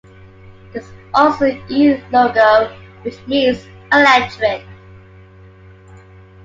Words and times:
There 0.73 0.81
is 0.81 0.89
also 1.13 1.45
an 1.45 1.61
"E" 1.69 1.95
logo, 2.11 2.75
which 3.03 3.19
means 3.27 3.67
"Electric". 3.91 4.63